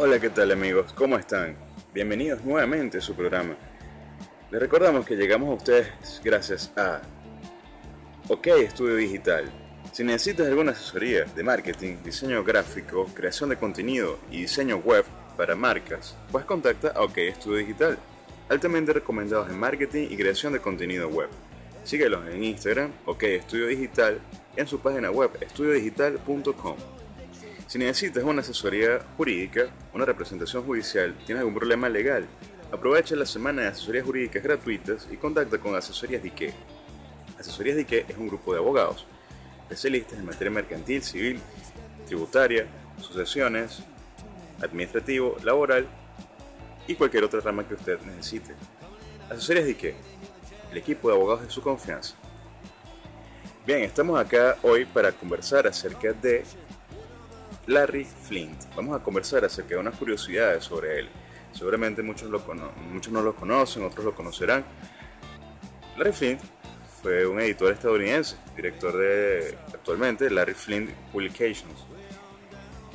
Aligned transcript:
Hola, 0.00 0.20
¿qué 0.20 0.30
tal 0.30 0.52
amigos? 0.52 0.92
¿Cómo 0.92 1.18
están? 1.18 1.56
Bienvenidos 1.92 2.44
nuevamente 2.44 2.98
a 2.98 3.00
su 3.00 3.16
programa. 3.16 3.56
Les 4.48 4.60
recordamos 4.60 5.04
que 5.04 5.16
llegamos 5.16 5.50
a 5.50 5.54
ustedes 5.54 6.20
gracias 6.22 6.70
a 6.76 7.02
OK 8.28 8.46
Estudio 8.46 8.94
Digital. 8.94 9.50
Si 9.90 10.04
necesitas 10.04 10.46
alguna 10.46 10.70
asesoría 10.70 11.24
de 11.24 11.42
marketing, 11.42 11.96
diseño 12.04 12.44
gráfico, 12.44 13.06
creación 13.12 13.50
de 13.50 13.56
contenido 13.56 14.20
y 14.30 14.42
diseño 14.42 14.76
web 14.76 15.04
para 15.36 15.56
marcas, 15.56 16.16
pues 16.30 16.44
contacta 16.44 16.92
a 16.94 17.02
OK 17.02 17.18
Estudio 17.18 17.58
Digital, 17.58 17.98
altamente 18.48 18.92
recomendados 18.92 19.50
en 19.50 19.58
marketing 19.58 20.06
y 20.12 20.16
creación 20.16 20.52
de 20.52 20.60
contenido 20.60 21.08
web. 21.08 21.28
Síguelos 21.82 22.24
en 22.28 22.44
Instagram, 22.44 22.92
OK 23.04 23.24
Estudio 23.24 23.66
Digital, 23.66 24.20
en 24.54 24.68
su 24.68 24.78
página 24.78 25.10
web 25.10 25.32
estudiodigital.com. 25.40 26.76
Si 27.68 27.76
necesitas 27.76 28.24
una 28.24 28.40
asesoría 28.40 28.98
jurídica, 29.18 29.66
una 29.92 30.06
representación 30.06 30.64
judicial, 30.64 31.14
tienes 31.26 31.40
algún 31.40 31.54
problema 31.54 31.90
legal, 31.90 32.26
aprovecha 32.72 33.14
la 33.14 33.26
semana 33.26 33.60
de 33.60 33.68
asesorías 33.68 34.06
jurídicas 34.06 34.42
gratuitas 34.42 35.06
y 35.12 35.18
contacta 35.18 35.58
con 35.58 35.76
Asesorías 35.76 36.22
Dique. 36.22 36.54
Asesorías 37.38 37.76
Dique 37.76 38.06
es 38.08 38.16
un 38.16 38.26
grupo 38.26 38.54
de 38.54 38.58
abogados, 38.60 39.06
especialistas 39.64 40.18
en 40.18 40.24
materia 40.24 40.50
mercantil, 40.50 41.02
civil, 41.02 41.40
tributaria, 42.06 42.66
sucesiones, 43.02 43.80
administrativo, 44.62 45.36
laboral 45.44 45.86
y 46.86 46.94
cualquier 46.94 47.24
otra 47.24 47.40
rama 47.40 47.68
que 47.68 47.74
usted 47.74 48.00
necesite. 48.00 48.54
Asesorías 49.28 49.66
Dique, 49.66 49.94
el 50.72 50.78
equipo 50.78 51.10
de 51.10 51.16
abogados 51.16 51.42
de 51.42 51.50
su 51.50 51.60
confianza. 51.60 52.14
Bien, 53.66 53.82
estamos 53.82 54.18
acá 54.18 54.56
hoy 54.62 54.86
para 54.86 55.12
conversar 55.12 55.66
acerca 55.66 56.14
de 56.14 56.44
Larry 57.68 58.06
Flint. 58.06 58.74
Vamos 58.74 58.98
a 58.98 59.02
conversar 59.02 59.44
acerca 59.44 59.74
de 59.74 59.76
unas 59.76 59.94
curiosidades 59.94 60.64
sobre 60.64 61.00
él. 61.00 61.08
Seguramente 61.52 62.02
muchos, 62.02 62.30
lo 62.30 62.42
muchos 62.90 63.12
no 63.12 63.20
lo 63.20 63.36
conocen, 63.36 63.84
otros 63.84 64.06
lo 64.06 64.14
conocerán. 64.14 64.64
Larry 65.98 66.12
Flint 66.12 66.40
fue 67.02 67.26
un 67.26 67.38
editor 67.40 67.70
estadounidense, 67.70 68.36
director 68.56 68.96
de 68.96 69.58
actualmente 69.74 70.30
Larry 70.30 70.54
Flint 70.54 70.90
Publications. 71.12 71.84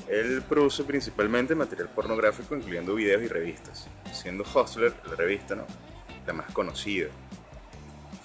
Él 0.08 0.42
produce 0.42 0.84
principalmente 0.84 1.54
material 1.54 1.90
pornográfico, 1.90 2.56
incluyendo 2.56 2.96
videos 2.96 3.22
y 3.22 3.28
revistas, 3.28 3.88
siendo 4.12 4.44
Hustler 4.44 4.92
la 5.08 5.16
revista 5.16 5.54
¿no? 5.54 5.68
la 6.26 6.34
más 6.34 6.52
conocida. 6.52 7.10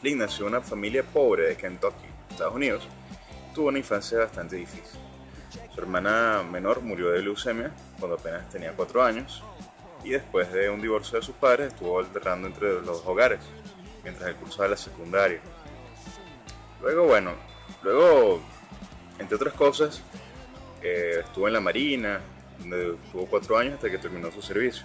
Flint 0.00 0.20
nació 0.20 0.46
en 0.46 0.54
una 0.54 0.62
familia 0.62 1.02
pobre 1.02 1.48
de 1.48 1.56
Kentucky, 1.56 2.06
Estados 2.30 2.54
Unidos. 2.54 2.88
Tuvo 3.54 3.69
una 3.69 3.78
infancia 3.78 4.19
bastante 4.19 4.56
difícil. 4.56 5.07
Su 5.74 5.80
hermana 5.80 6.42
menor 6.42 6.82
murió 6.82 7.10
de 7.10 7.22
leucemia 7.22 7.70
cuando 7.98 8.16
apenas 8.16 8.48
tenía 8.50 8.72
4 8.74 9.02
años 9.02 9.42
y 10.04 10.10
después 10.10 10.52
de 10.52 10.70
un 10.70 10.80
divorcio 10.80 11.18
de 11.18 11.24
sus 11.24 11.34
padres 11.34 11.68
estuvo 11.68 11.98
alternando 11.98 12.48
entre 12.48 12.80
los 12.82 13.04
hogares 13.06 13.41
mientras 14.02 14.28
él 14.28 14.36
cursaba 14.36 14.69
la 14.69 14.76
secundaria. 14.76 15.41
Luego, 16.80 17.04
bueno, 17.06 17.32
luego, 17.82 18.41
entre 19.19 19.36
otras 19.36 19.54
cosas, 19.54 20.02
eh, 20.82 21.22
estuvo 21.24 21.48
en 21.48 21.54
la 21.54 21.60
Marina, 21.60 22.20
donde 22.58 22.94
estuvo 23.04 23.26
4 23.26 23.58
años 23.58 23.74
hasta 23.74 23.91
que 23.91 23.98
terminó 23.98 24.30
su 24.30 24.42
servicio. 24.42 24.84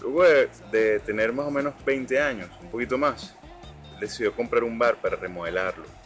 Luego 0.00 0.24
de, 0.24 0.48
de 0.70 1.00
tener 1.00 1.32
más 1.32 1.46
o 1.46 1.50
menos 1.50 1.74
20 1.84 2.20
años, 2.20 2.48
un 2.62 2.70
poquito 2.70 2.96
más, 2.96 3.34
decidió 4.00 4.32
comprar 4.34 4.62
un 4.62 4.78
bar 4.78 5.00
para 5.00 5.16
remodelarlo 5.16 5.97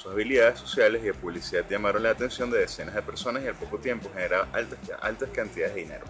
sus 0.00 0.12
habilidades 0.12 0.58
sociales 0.58 1.02
y 1.02 1.06
de 1.06 1.14
publicidad 1.14 1.68
llamaron 1.68 2.02
la 2.02 2.10
atención 2.10 2.50
de 2.50 2.60
decenas 2.60 2.94
de 2.94 3.02
personas 3.02 3.44
y 3.44 3.48
al 3.48 3.54
poco 3.54 3.76
tiempo 3.78 4.10
generaba 4.14 4.48
altas, 4.52 4.78
altas 5.02 5.28
cantidades 5.28 5.74
de 5.74 5.82
dinero. 5.82 6.04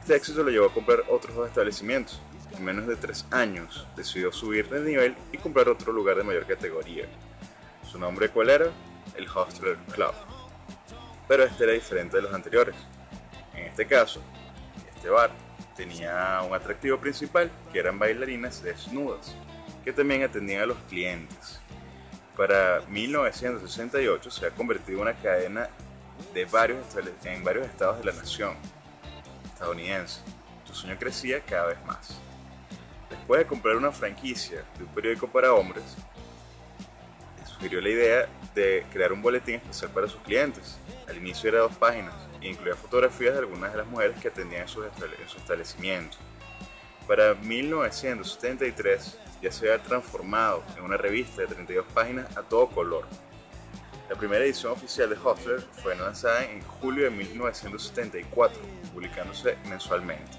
Este 0.00 0.14
éxito 0.14 0.44
lo 0.44 0.50
llevó 0.50 0.66
a 0.66 0.72
comprar 0.72 1.02
otros 1.08 1.34
dos 1.34 1.48
establecimientos. 1.48 2.22
En 2.56 2.64
menos 2.64 2.86
de 2.86 2.94
tres 2.94 3.26
años 3.32 3.86
decidió 3.96 4.32
subir 4.32 4.68
de 4.68 4.80
nivel 4.80 5.16
y 5.32 5.38
comprar 5.38 5.68
otro 5.68 5.92
lugar 5.92 6.16
de 6.18 6.22
mayor 6.22 6.46
categoría. 6.46 7.06
¿Su 7.82 7.98
nombre 7.98 8.28
cuál 8.28 8.48
era? 8.48 8.66
El 9.16 9.28
Hostler 9.28 9.76
Club. 9.92 10.14
Pero 11.26 11.42
este 11.42 11.64
era 11.64 11.72
diferente 11.72 12.16
de 12.16 12.22
los 12.22 12.32
anteriores. 12.32 12.76
En 13.54 13.64
este 13.64 13.86
caso, 13.88 14.22
este 14.94 15.10
bar 15.10 15.32
tenía 15.76 16.42
un 16.48 16.54
atractivo 16.54 16.96
principal 16.98 17.50
que 17.72 17.80
eran 17.80 17.98
bailarinas 17.98 18.62
desnudas, 18.62 19.34
que 19.84 19.92
también 19.92 20.22
atendían 20.22 20.62
a 20.62 20.66
los 20.66 20.78
clientes 20.88 21.60
para 22.38 22.82
1968 22.88 24.30
se 24.30 24.46
ha 24.46 24.50
convertido 24.50 24.98
en 24.98 25.02
una 25.02 25.14
cadena 25.14 25.68
de 26.32 26.44
varios 26.44 26.78
en 27.24 27.42
varios 27.42 27.66
estados 27.66 27.98
de 27.98 28.04
la 28.04 28.12
nación 28.12 28.54
estadounidense. 29.44 30.20
Su 30.64 30.72
sueño 30.72 30.96
crecía 30.96 31.40
cada 31.40 31.66
vez 31.66 31.84
más. 31.84 32.20
Después 33.10 33.40
de 33.40 33.46
comprar 33.46 33.74
una 33.74 33.90
franquicia 33.90 34.64
de 34.78 34.84
un 34.84 34.90
periódico 34.94 35.26
para 35.26 35.52
hombres, 35.52 35.82
sugirió 37.44 37.80
la 37.80 37.88
idea 37.88 38.28
de 38.54 38.86
crear 38.92 39.12
un 39.12 39.20
boletín 39.20 39.56
especial 39.56 39.90
para 39.90 40.06
sus 40.06 40.20
clientes. 40.20 40.78
Al 41.08 41.16
inicio 41.16 41.48
era 41.48 41.58
dos 41.58 41.74
páginas 41.74 42.14
e 42.40 42.50
incluía 42.50 42.76
fotografías 42.76 43.32
de 43.32 43.40
algunas 43.40 43.72
de 43.72 43.78
las 43.78 43.86
mujeres 43.88 44.16
que 44.22 44.28
atendían 44.28 44.62
en 44.62 44.68
su 44.68 44.84
establecimiento. 44.84 46.16
Para 47.08 47.34
1973 47.34 49.18
ya 49.42 49.52
se 49.52 49.70
había 49.70 49.82
transformado 49.82 50.64
en 50.76 50.84
una 50.84 50.96
revista 50.96 51.42
de 51.42 51.48
32 51.48 51.86
páginas 51.92 52.36
a 52.36 52.42
todo 52.42 52.68
color. 52.68 53.06
La 54.08 54.16
primera 54.16 54.44
edición 54.44 54.72
oficial 54.72 55.10
de 55.10 55.16
Hustler 55.16 55.60
fue 55.82 55.94
lanzada 55.94 56.44
en 56.44 56.62
julio 56.62 57.04
de 57.04 57.10
1974, 57.10 58.60
publicándose 58.94 59.56
mensualmente. 59.68 60.38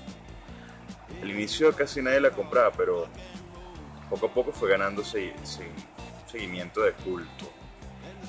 Al 1.22 1.30
inicio 1.30 1.76
casi 1.76 2.02
nadie 2.02 2.20
la 2.20 2.32
compraba, 2.32 2.72
pero 2.72 3.08
poco 4.10 4.26
a 4.26 4.34
poco 4.34 4.52
fue 4.52 4.70
ganando 4.70 5.04
seguimiento 5.04 6.82
de 6.82 6.94
culto. 6.94 7.52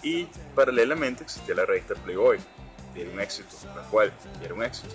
Y 0.02 0.28
paralelamente 0.54 1.24
existía 1.24 1.54
la 1.54 1.64
revista 1.64 1.94
Playboy, 1.94 2.38
que 2.94 3.02
era 3.02 3.10
un 3.10 3.20
éxito, 3.20 3.56
la 3.74 3.82
cual 3.82 4.12
era 4.42 4.54
un 4.54 4.62
éxito 4.62 4.94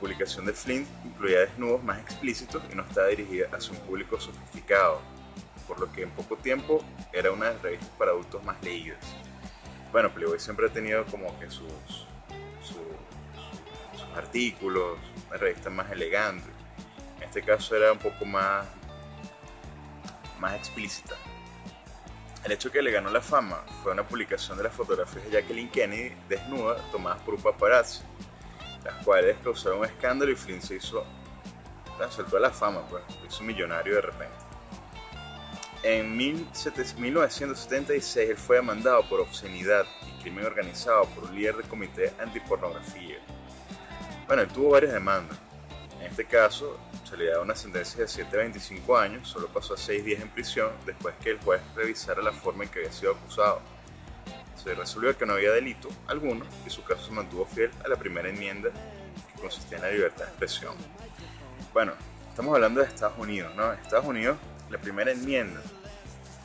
publicación 0.00 0.46
de 0.46 0.54
Flint 0.54 0.88
incluía 1.04 1.40
desnudos 1.40 1.84
más 1.84 2.00
explícitos 2.00 2.62
y 2.72 2.74
no 2.74 2.82
estaba 2.82 3.08
dirigida 3.08 3.48
hacia 3.52 3.72
un 3.72 3.78
público 3.80 4.18
sofisticado, 4.18 5.00
por 5.68 5.78
lo 5.78 5.92
que 5.92 6.02
en 6.02 6.10
poco 6.10 6.36
tiempo 6.36 6.82
era 7.12 7.30
una 7.30 7.46
de 7.46 7.52
las 7.52 7.62
revistas 7.62 7.88
para 7.98 8.10
adultos 8.12 8.42
más 8.42 8.60
leídas. 8.62 8.98
Bueno, 9.92 10.10
Playboy 10.12 10.40
siempre 10.40 10.66
ha 10.66 10.72
tenido 10.72 11.04
como 11.06 11.38
que 11.38 11.50
sus, 11.50 12.06
sus, 12.62 12.78
artículos, 14.16 14.98
una 15.28 15.36
revista 15.36 15.70
más 15.70 15.90
elegante. 15.92 16.48
En 17.18 17.24
este 17.24 17.42
caso 17.42 17.76
era 17.76 17.92
un 17.92 17.98
poco 17.98 18.24
más, 18.24 18.66
más 20.40 20.54
explícita. 20.54 21.14
El 22.44 22.52
hecho 22.52 22.72
que 22.72 22.82
le 22.82 22.90
ganó 22.90 23.10
la 23.10 23.20
fama 23.20 23.62
fue 23.82 23.92
una 23.92 24.06
publicación 24.06 24.56
de 24.56 24.64
las 24.64 24.72
fotografías 24.72 25.24
de 25.24 25.30
Jacqueline 25.30 25.70
Kennedy 25.70 26.16
desnuda 26.28 26.76
tomadas 26.90 27.20
por 27.22 27.34
un 27.34 27.42
paparazzi 27.42 28.02
las 28.84 29.04
cuales 29.04 29.36
causaron 29.42 29.80
un 29.80 29.84
escándalo 29.84 30.30
y 30.30 30.36
Flynn 30.36 30.62
se 30.62 30.76
hizo, 30.76 31.04
saltó 32.10 32.36
a 32.36 32.40
la 32.40 32.50
fama, 32.50 32.82
pues, 32.88 33.02
hizo 33.26 33.42
millonario 33.42 33.96
de 33.96 34.00
repente. 34.00 34.36
En 35.82 36.16
1976 36.16 38.30
él 38.30 38.36
fue 38.36 38.56
demandado 38.56 39.08
por 39.08 39.20
obscenidad 39.20 39.86
y 40.06 40.22
crimen 40.22 40.44
organizado 40.44 41.04
por 41.06 41.24
un 41.24 41.34
líder 41.34 41.56
del 41.56 41.68
comité 41.68 42.12
antipornografía. 42.18 43.16
Bueno, 44.26 44.42
él 44.42 44.48
tuvo 44.48 44.70
varias 44.70 44.92
demandas. 44.92 45.38
En 45.98 46.06
este 46.06 46.26
caso, 46.26 46.78
se 47.08 47.16
le 47.16 47.26
da 47.26 47.40
una 47.40 47.54
sentencia 47.54 48.00
de 48.00 48.08
7 48.08 48.36
a 48.36 48.40
25 48.40 48.96
años, 48.96 49.28
solo 49.28 49.48
pasó 49.48 49.74
a 49.74 49.76
6 49.76 50.04
días 50.04 50.22
en 50.22 50.30
prisión 50.30 50.70
después 50.86 51.14
que 51.22 51.30
el 51.30 51.40
juez 51.40 51.60
revisara 51.74 52.22
la 52.22 52.32
forma 52.32 52.64
en 52.64 52.70
que 52.70 52.80
había 52.80 52.92
sido 52.92 53.12
acusado 53.12 53.60
se 54.62 54.74
resolvió 54.74 55.16
que 55.16 55.26
no 55.26 55.34
había 55.34 55.52
delito 55.52 55.88
alguno 56.06 56.44
y 56.66 56.70
su 56.70 56.84
caso 56.84 57.06
se 57.06 57.12
mantuvo 57.12 57.46
fiel 57.46 57.70
a 57.84 57.88
la 57.88 57.96
primera 57.96 58.28
enmienda 58.28 58.70
que 58.70 59.40
consistía 59.40 59.78
en 59.78 59.84
la 59.84 59.90
libertad 59.90 60.24
de 60.24 60.30
expresión. 60.30 60.76
Bueno, 61.72 61.92
estamos 62.28 62.54
hablando 62.54 62.80
de 62.80 62.86
Estados 62.86 63.18
Unidos, 63.18 63.54
¿no? 63.56 63.72
Estados 63.72 64.06
Unidos, 64.06 64.38
la 64.68 64.78
primera 64.78 65.10
enmienda 65.12 65.60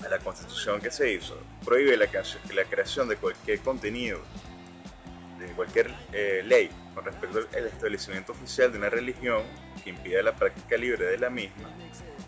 a 0.05 0.09
la 0.09 0.19
constitución 0.19 0.79
que 0.81 0.91
se 0.91 1.11
hizo 1.11 1.37
prohíbe 1.63 1.97
la, 1.97 2.07
creación 2.07 3.07
de 3.09 3.17
cualquier 3.17 3.59
contenido, 3.59 4.19
de 5.39 5.47
cualquier 5.47 5.93
eh, 6.13 6.41
ley 6.45 6.69
con 6.93 7.03
respecto 7.05 7.39
al 7.39 7.65
establecimiento 7.65 8.31
oficial 8.31 8.71
de 8.71 8.77
una 8.77 8.89
religión 8.89 9.43
que 9.83 9.89
impida 9.89 10.21
la 10.21 10.35
práctica 10.35 10.77
libre 10.77 11.05
de 11.05 11.17
la 11.17 11.29
misma, 11.29 11.69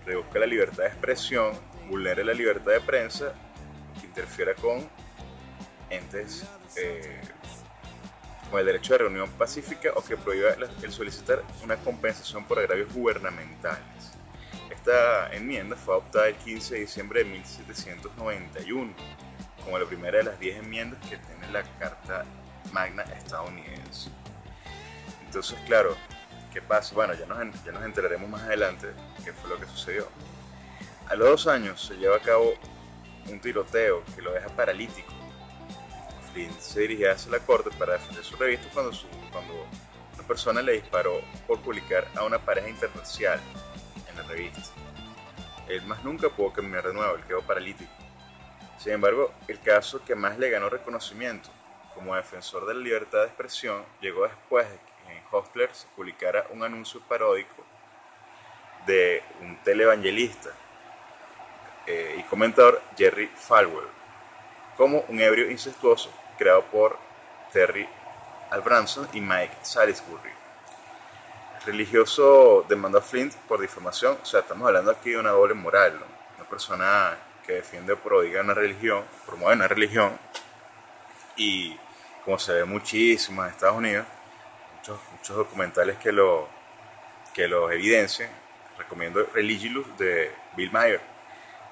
reduzca 0.05 0.39
la 0.39 0.45
libertad 0.45 0.83
de 0.83 0.89
expresión, 0.89 1.53
vulnere 1.87 2.25
la 2.25 2.33
libertad 2.33 2.71
de 2.71 2.81
prensa, 2.81 3.33
que 3.99 4.07
interfiera 4.07 4.53
con 4.55 4.89
entes 5.89 6.45
eh, 6.75 7.21
como 8.45 8.59
el 8.59 8.65
derecho 8.65 8.93
de 8.93 8.99
reunión 8.99 9.29
pacífica 9.31 9.91
o 9.95 10.03
que 10.03 10.17
prohíba 10.17 10.49
el 10.81 10.91
solicitar 10.91 11.43
una 11.63 11.75
compensación 11.77 12.45
por 12.45 12.59
agravios 12.59 12.93
gubernamentales. 12.93 14.17
Esta 14.69 15.33
enmienda 15.33 15.75
fue 15.75 15.95
adoptada 15.95 16.27
el 16.29 16.35
15 16.35 16.75
de 16.75 16.79
diciembre 16.81 17.23
de 17.23 17.29
1791 17.31 18.93
como 19.63 19.77
la 19.77 19.85
primera 19.85 20.19
de 20.19 20.23
las 20.23 20.39
10 20.39 20.59
enmiendas 20.59 20.99
que 21.09 21.17
tiene 21.17 21.51
la 21.51 21.63
Carta 21.77 22.23
Magna 22.71 23.03
estadounidense. 23.03 24.09
Entonces, 25.25 25.59
claro, 25.65 25.97
¿qué 26.53 26.61
pasa? 26.61 26.95
Bueno, 26.95 27.13
ya 27.15 27.25
nos, 27.25 27.63
ya 27.65 27.73
nos 27.73 27.83
enteraremos 27.83 28.29
más 28.29 28.43
adelante 28.43 28.87
qué 29.25 29.33
fue 29.33 29.49
lo 29.49 29.59
que 29.59 29.65
sucedió. 29.65 30.07
A 31.09 31.15
los 31.15 31.27
dos 31.27 31.47
años 31.47 31.85
se 31.85 31.97
lleva 31.97 32.15
a 32.15 32.21
cabo 32.21 32.53
un 33.29 33.41
tiroteo 33.41 34.03
que 34.15 34.21
lo 34.21 34.31
deja 34.31 34.47
paralítico. 34.47 35.16
Se 36.59 36.81
dirigía 36.81 37.13
hacia 37.13 37.31
la 37.31 37.39
corte 37.39 37.71
para 37.79 37.93
defender 37.93 38.23
su 38.23 38.35
revista 38.35 38.67
cuando, 38.71 38.91
cuando 39.31 39.53
una 40.13 40.27
persona 40.27 40.61
le 40.61 40.73
disparó 40.73 41.21
por 41.47 41.59
publicar 41.61 42.07
a 42.15 42.23
una 42.23 42.37
pareja 42.37 42.69
interracial 42.69 43.39
en 44.07 44.15
la 44.15 44.23
revista. 44.23 44.61
Él 45.67 45.81
más 45.87 46.03
nunca 46.03 46.29
pudo 46.29 46.53
caminar 46.53 46.85
de 46.85 46.93
nuevo, 46.93 47.15
él 47.15 47.23
quedó 47.23 47.41
paralítico. 47.41 47.91
Sin 48.77 48.93
embargo, 48.93 49.33
el 49.47 49.59
caso 49.59 50.03
que 50.05 50.13
más 50.13 50.37
le 50.37 50.51
ganó 50.51 50.69
reconocimiento 50.69 51.49
como 51.95 52.15
defensor 52.15 52.67
de 52.67 52.75
la 52.75 52.81
libertad 52.81 53.19
de 53.21 53.25
expresión 53.25 53.83
llegó 53.99 54.23
después 54.23 54.69
de 54.69 54.77
que 54.77 55.17
en 55.17 55.23
Hostler 55.31 55.73
se 55.73 55.87
publicara 55.95 56.45
un 56.51 56.63
anuncio 56.63 57.01
paródico 57.01 57.65
de 58.85 59.23
un 59.41 59.57
televangelista 59.63 60.51
eh, 61.87 62.17
y 62.19 62.23
comentador 62.23 62.81
Jerry 62.95 63.27
Falwell 63.35 63.87
como 64.77 65.03
un 65.07 65.19
ebrio 65.19 65.49
incestuoso 65.49 66.11
creado 66.37 66.63
por 66.65 66.97
Terry 67.51 67.87
Albranson 68.49 69.07
y 69.13 69.21
Mike 69.21 69.57
Salisbury. 69.61 70.31
El 71.59 71.65
religioso 71.65 72.65
demandó 72.67 72.99
a 72.99 73.01
Flint 73.01 73.33
por 73.47 73.59
difamación, 73.59 74.17
o 74.21 74.25
sea, 74.25 74.41
estamos 74.41 74.67
hablando 74.67 74.91
aquí 74.91 75.11
de 75.11 75.17
una 75.17 75.31
doble 75.31 75.53
moral, 75.53 75.99
una 76.37 76.49
persona 76.49 77.17
que 77.45 77.53
defiende 77.53 77.93
o 77.93 77.97
prodiga 77.97 78.41
una 78.41 78.53
religión, 78.53 79.03
promueve 79.25 79.55
una 79.55 79.67
religión 79.67 80.17
y 81.35 81.77
como 82.23 82.37
se 82.37 82.53
ve 82.53 82.65
muchísimo 82.65 83.43
en 83.43 83.51
Estados 83.51 83.77
Unidos, 83.77 84.05
muchos, 84.77 84.99
muchos 85.13 85.37
documentales 85.37 85.97
que 85.97 86.11
lo, 86.11 86.47
que 87.33 87.47
lo 87.47 87.71
evidencian, 87.71 88.29
recomiendo 88.77 89.25
Religious 89.33 89.97
de 89.97 90.31
Bill 90.55 90.71
Maher, 90.71 91.01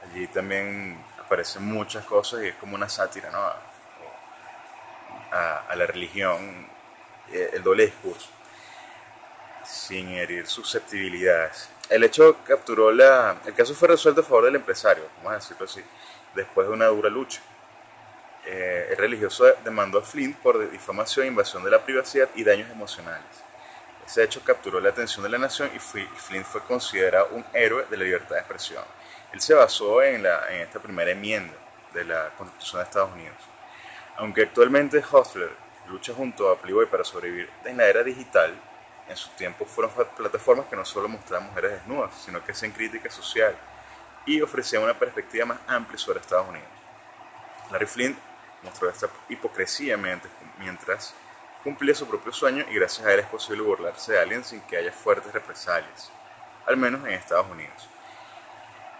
allí 0.03 0.27
también 0.27 0.97
aparecen 1.19 1.63
muchas 1.63 2.05
cosas 2.05 2.43
y 2.43 2.47
es 2.47 2.55
como 2.55 2.75
una 2.75 2.87
sátira 2.87 3.29
¿no? 3.31 3.39
A, 5.35 5.67
a 5.67 5.75
la 5.75 5.85
religión, 5.85 6.67
eh, 7.31 7.51
el 7.53 7.63
doble 7.63 7.85
discurso, 7.85 8.29
sin 9.65 10.09
herir 10.09 10.47
susceptibilidades. 10.47 11.69
El 11.89 12.03
hecho 12.03 12.37
capturó 12.45 12.91
la... 12.91 13.37
El 13.45 13.53
caso 13.53 13.75
fue 13.75 13.89
resuelto 13.89 14.21
a 14.21 14.23
favor 14.23 14.45
del 14.45 14.55
empresario, 14.55 15.03
vamos 15.17 15.33
a 15.33 15.35
decirlo 15.35 15.65
así, 15.65 15.83
después 16.33 16.67
de 16.67 16.73
una 16.73 16.85
dura 16.87 17.09
lucha. 17.09 17.41
Eh, 18.45 18.89
el 18.91 18.97
religioso 18.97 19.45
demandó 19.63 19.99
a 19.99 20.03
Flint 20.03 20.37
por 20.37 20.69
difamación, 20.69 21.27
invasión 21.27 21.63
de 21.63 21.71
la 21.71 21.83
privacidad 21.83 22.29
y 22.35 22.43
daños 22.43 22.69
emocionales. 22.69 23.25
Ese 24.05 24.23
hecho 24.23 24.41
capturó 24.43 24.79
la 24.79 24.89
atención 24.89 25.23
de 25.23 25.29
la 25.29 25.39
nación 25.39 25.71
y 25.75 25.79
Flint 25.79 26.45
fue 26.45 26.61
considerado 26.61 27.29
un 27.31 27.43
héroe 27.53 27.85
de 27.89 27.97
la 27.97 28.03
libertad 28.03 28.35
de 28.35 28.41
expresión. 28.41 28.83
Él 29.33 29.41
se 29.41 29.55
basó 29.55 30.01
en, 30.03 30.21
la, 30.21 30.47
en 30.51 30.61
esta 30.61 30.79
primera 30.79 31.11
enmienda 31.11 31.55
de 31.93 32.05
la 32.05 32.29
Constitución 32.37 32.81
de 32.81 32.83
Estados 32.83 33.13
Unidos. 33.13 33.35
Aunque 34.17 34.43
actualmente 34.43 35.03
Hustler 35.11 35.51
lucha 35.87 36.13
junto 36.13 36.49
a 36.49 36.57
Playboy 36.57 36.85
para 36.87 37.03
sobrevivir 37.03 37.49
en 37.65 37.77
la 37.77 37.85
era 37.85 38.03
digital, 38.03 38.53
en 39.07 39.15
su 39.15 39.29
tiempo 39.31 39.65
fueron 39.65 39.91
plataformas 40.15 40.65
que 40.67 40.75
no 40.75 40.85
solo 40.85 41.07
mostraban 41.07 41.47
mujeres 41.47 41.73
desnudas, 41.73 42.15
sino 42.25 42.43
que 42.43 42.53
hacían 42.53 42.71
crítica 42.71 43.09
social 43.09 43.55
y 44.25 44.41
ofrecían 44.41 44.83
una 44.83 44.97
perspectiva 44.97 45.45
más 45.45 45.59
amplia 45.67 45.97
sobre 45.99 46.19
Estados 46.19 46.49
Unidos. 46.49 46.67
Larry 47.71 47.85
Flint 47.85 48.17
mostró 48.63 48.89
esta 48.89 49.07
hipocresía 49.29 49.97
mientras 50.57 51.13
cumplía 51.63 51.93
su 51.93 52.07
propio 52.07 52.31
sueño 52.31 52.65
y 52.69 52.75
gracias 52.75 53.05
a 53.05 53.13
él 53.13 53.19
es 53.19 53.27
posible 53.27 53.61
burlarse 53.61 54.13
de 54.13 54.19
alguien 54.19 54.43
sin 54.43 54.61
que 54.61 54.77
haya 54.77 54.91
fuertes 54.91 55.33
represalias, 55.33 56.11
al 56.65 56.77
menos 56.77 57.05
en 57.05 57.13
Estados 57.13 57.49
Unidos. 57.49 57.89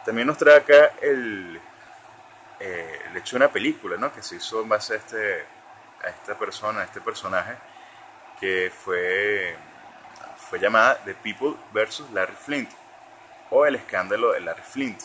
También 0.06 0.28
nos 0.28 0.38
trae 0.38 0.58
acá 0.58 0.94
el, 1.02 1.60
eh, 2.60 3.02
el 3.10 3.18
hecho 3.18 3.38
de 3.38 3.44
una 3.44 3.52
película 3.52 3.98
¿no? 3.98 4.14
que 4.14 4.22
se 4.22 4.38
hizo 4.38 4.62
en 4.62 4.70
base 4.70 4.94
a, 4.94 4.98
este, 4.98 5.46
a 6.04 6.10
esta 6.10 6.38
persona, 6.38 6.82
a 6.82 6.84
este 6.86 7.02
personaje, 7.02 7.56
que 8.40 8.72
fue, 8.72 9.56
fue 10.38 10.60
llamada 10.60 11.02
The 11.04 11.16
People 11.16 11.56
vs. 11.74 12.12
Larry 12.14 12.36
Flint, 12.36 12.70
o 13.50 13.66
El 13.66 13.76
escándalo 13.76 14.34
de 14.34 14.42
Larry 14.42 14.64
Flint. 14.64 15.02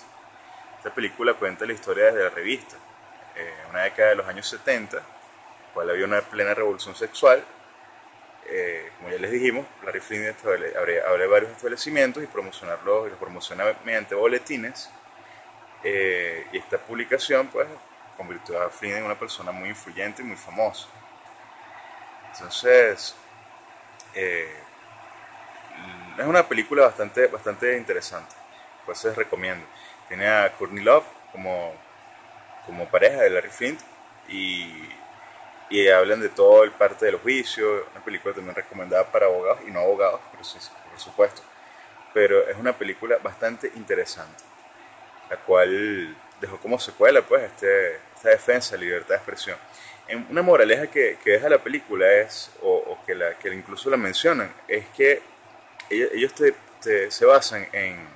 Esta 0.79 0.93
película 0.95 1.35
cuenta 1.35 1.67
la 1.67 1.73
historia 1.73 2.07
desde 2.07 2.23
la 2.23 2.31
revista, 2.31 2.77
eh, 3.37 3.55
una 3.71 3.83
década 3.83 4.11
de 4.11 4.15
los 4.17 4.27
años 4.29 4.47
70, 4.49 5.03
cual 5.75 5.91
había 5.91 6.05
una 6.05 6.21
plena 6.23 6.55
revolución 6.55 6.95
sexual. 6.95 7.45
Eh, 8.47 8.91
como 8.97 9.11
ya 9.11 9.19
les 9.19 9.31
dijimos, 9.31 9.67
Larry 9.85 10.01
Flint 10.01 10.45
abre, 10.45 11.27
varios 11.27 11.51
establecimientos 11.53 12.23
y 12.23 12.27
promocionarlos, 12.27 13.07
y 13.07 13.11
los 13.11 13.19
promociona 13.19 13.65
mediante 13.85 14.15
boletines. 14.15 14.91
Eh, 15.83 16.47
y 16.53 16.59
esta 16.59 16.79
publicación 16.79 17.49
pues 17.49 17.67
convirtió 18.17 18.61
a 18.61 18.69
Flynn 18.69 18.99
en 18.99 19.05
una 19.05 19.19
persona 19.19 19.53
muy 19.53 19.71
influyente 19.71 20.23
y 20.23 20.25
muy 20.25 20.37
famosa. 20.37 20.89
Entonces, 22.33 23.17
es 24.15 24.47
una 26.27 26.47
película 26.47 26.85
bastante, 26.85 27.27
bastante 27.27 27.77
interesante, 27.77 28.35
pues 28.85 29.03
les 29.05 29.17
recomiendo. 29.17 29.67
Tiene 30.09 30.29
a 30.29 30.53
Courtney 30.53 30.85
Love 30.85 31.07
como 31.33 31.75
como 32.71 32.87
pareja 32.87 33.23
de 33.23 33.31
Larry 33.31 33.51
Flint 33.51 33.81
y, 34.29 34.89
y 35.71 35.89
hablan 35.89 36.21
de 36.21 36.29
todo 36.29 36.63
el 36.63 36.73
parte 36.73 37.07
del 37.07 37.17
juicio, 37.17 37.87
una 37.91 38.05
película 38.05 38.35
también 38.35 38.55
recomendada 38.55 39.11
para 39.11 39.27
abogados 39.27 39.61
y 39.67 39.71
no 39.71 39.81
abogados, 39.81 40.21
por 40.33 41.01
supuesto. 41.01 41.43
Pero 42.15 42.49
es 42.49 42.57
una 42.57 42.73
película 42.73 43.19
bastante 43.23 43.73
interesante, 43.77 44.43
la 45.31 45.37
cual 45.37 46.17
dejó 46.41 46.59
como 46.59 46.79
secuela 46.79 47.23
pues 47.23 47.45
este, 47.45 47.97
esta 48.17 48.31
defensa 48.31 48.77
de 48.77 48.85
libertad 48.85 49.11
de 49.11 49.17
expresión. 49.17 49.57
En 50.09 50.27
una 50.29 50.43
moraleja 50.43 50.89
que, 50.89 51.19
que 51.23 51.31
deja 51.31 51.49
la 51.49 51.59
película 51.59 52.11
es, 52.13 52.51
o, 52.63 52.99
que, 53.07 53.15
la, 53.15 53.35
que 53.35 53.55
incluso 53.55 53.89
la 53.89 53.97
mencionan, 53.97 54.53
es 54.67 54.85
que 54.97 55.23
ellos 55.89 56.35
te, 56.35 57.11
se 57.11 57.25
basan 57.25 57.69
en, 57.73 58.09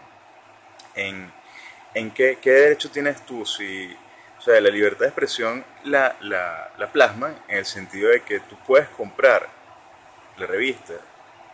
en, 0.96 1.32
en 1.94 2.10
qué, 2.10 2.38
qué 2.40 2.50
derecho 2.50 2.90
tienes 2.90 3.24
tú 3.24 3.46
si 3.46 3.96
o 4.38 4.42
sea, 4.42 4.60
la 4.60 4.68
libertad 4.68 5.00
de 5.00 5.06
expresión 5.06 5.64
la, 5.84 6.16
la, 6.20 6.70
la 6.76 6.92
plasman 6.92 7.34
en 7.48 7.58
el 7.58 7.64
sentido 7.64 8.10
de 8.10 8.20
que 8.20 8.40
tú 8.40 8.56
puedes 8.66 8.88
comprar 8.90 9.48
la 10.36 10.46
revista, 10.46 10.92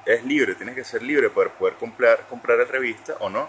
es 0.07 0.25
libre, 0.25 0.55
tienes 0.55 0.75
que 0.75 0.83
ser 0.83 1.03
libre 1.03 1.31
para 1.31 1.51
poder 1.51 1.75
comprar, 1.75 2.27
comprar 2.29 2.59
la 2.59 2.65
revista 2.65 3.17
o 3.21 3.31
no, 3.31 3.49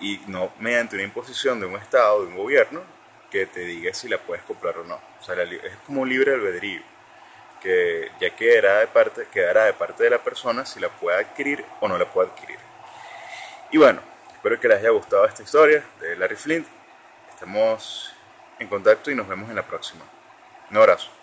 y 0.00 0.20
no 0.26 0.52
mediante 0.58 0.96
una 0.96 1.04
imposición 1.04 1.60
de 1.60 1.66
un 1.66 1.76
Estado, 1.76 2.22
de 2.22 2.28
un 2.28 2.36
gobierno, 2.36 2.82
que 3.30 3.46
te 3.46 3.60
diga 3.60 3.94
si 3.94 4.08
la 4.08 4.18
puedes 4.18 4.42
comprar 4.44 4.78
o 4.78 4.84
no. 4.84 5.00
O 5.20 5.22
sea, 5.22 5.40
es 5.42 5.76
como 5.86 6.02
un 6.02 6.08
libre 6.08 6.34
albedrío, 6.34 6.82
que 7.60 8.10
ya 8.20 8.34
quedará 8.34 8.80
de, 8.80 8.86
parte, 8.88 9.28
quedará 9.32 9.64
de 9.64 9.74
parte 9.74 10.04
de 10.04 10.10
la 10.10 10.18
persona 10.18 10.64
si 10.64 10.80
la 10.80 10.88
puede 10.88 11.18
adquirir 11.18 11.64
o 11.80 11.88
no 11.88 11.98
la 11.98 12.10
puede 12.10 12.30
adquirir. 12.30 12.58
Y 13.70 13.78
bueno, 13.78 14.00
espero 14.32 14.58
que 14.58 14.68
les 14.68 14.78
haya 14.78 14.90
gustado 14.90 15.26
esta 15.26 15.42
historia 15.42 15.84
de 16.00 16.16
Larry 16.16 16.36
Flint. 16.36 16.66
Estamos 17.30 18.12
en 18.58 18.68
contacto 18.68 19.10
y 19.10 19.14
nos 19.14 19.28
vemos 19.28 19.48
en 19.48 19.56
la 19.56 19.66
próxima. 19.66 20.04
Un 20.70 20.76
abrazo. 20.76 21.19